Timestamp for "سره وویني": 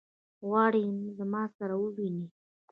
1.57-2.27